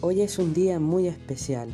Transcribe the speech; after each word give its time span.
Hoy 0.00 0.20
es 0.20 0.38
un 0.38 0.54
día 0.54 0.78
muy 0.78 1.08
especial 1.08 1.68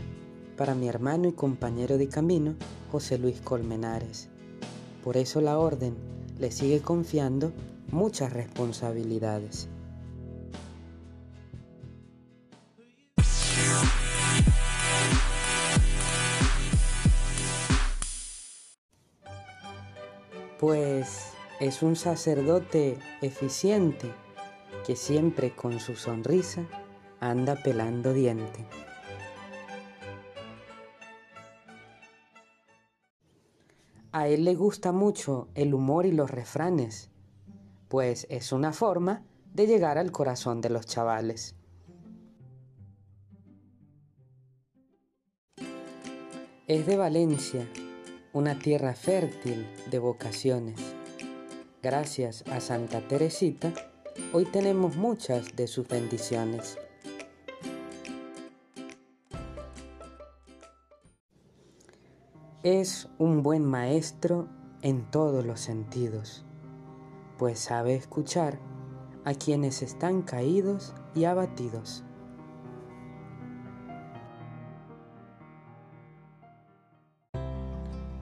para 0.56 0.74
mi 0.74 0.88
hermano 0.88 1.28
y 1.28 1.32
compañero 1.32 1.98
de 1.98 2.08
camino, 2.08 2.54
José 2.90 3.18
Luis 3.18 3.38
Colmenares. 3.42 4.30
Por 5.04 5.18
eso 5.18 5.42
la 5.42 5.58
orden 5.58 5.94
le 6.38 6.50
sigue 6.50 6.80
confiando 6.80 7.52
muchas 7.92 8.32
responsabilidades. 8.32 9.68
Pues 20.58 21.34
es 21.60 21.82
un 21.82 21.94
sacerdote 21.94 22.96
eficiente 23.20 24.10
que 24.86 24.96
siempre 24.96 25.54
con 25.54 25.78
su 25.78 25.94
sonrisa 25.94 26.66
anda 27.30 27.56
pelando 27.56 28.12
diente. 28.12 28.66
A 34.12 34.28
él 34.28 34.44
le 34.44 34.54
gusta 34.54 34.92
mucho 34.92 35.48
el 35.54 35.72
humor 35.72 36.04
y 36.04 36.12
los 36.12 36.30
refranes, 36.30 37.08
pues 37.88 38.26
es 38.28 38.52
una 38.52 38.72
forma 38.72 39.24
de 39.54 39.66
llegar 39.66 39.96
al 39.96 40.12
corazón 40.12 40.60
de 40.60 40.68
los 40.68 40.84
chavales. 40.84 41.56
Es 46.66 46.86
de 46.86 46.96
Valencia, 46.96 47.66
una 48.34 48.58
tierra 48.58 48.94
fértil 48.94 49.66
de 49.90 49.98
vocaciones. 49.98 50.78
Gracias 51.82 52.44
a 52.50 52.60
Santa 52.60 53.00
Teresita, 53.08 53.72
hoy 54.32 54.44
tenemos 54.44 54.96
muchas 54.96 55.56
de 55.56 55.66
sus 55.66 55.88
bendiciones. 55.88 56.78
Es 62.64 63.10
un 63.18 63.42
buen 63.42 63.62
maestro 63.62 64.48
en 64.80 65.04
todos 65.10 65.44
los 65.44 65.60
sentidos, 65.60 66.46
pues 67.36 67.58
sabe 67.58 67.94
escuchar 67.94 68.58
a 69.26 69.34
quienes 69.34 69.82
están 69.82 70.22
caídos 70.22 70.94
y 71.14 71.24
abatidos. 71.24 72.04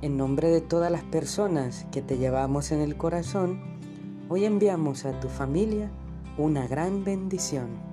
En 0.00 0.16
nombre 0.16 0.48
de 0.48 0.60
todas 0.60 0.90
las 0.90 1.04
personas 1.04 1.86
que 1.92 2.02
te 2.02 2.18
llevamos 2.18 2.72
en 2.72 2.80
el 2.80 2.96
corazón, 2.96 3.60
hoy 4.28 4.44
enviamos 4.44 5.04
a 5.04 5.20
tu 5.20 5.28
familia 5.28 5.88
una 6.36 6.66
gran 6.66 7.04
bendición. 7.04 7.91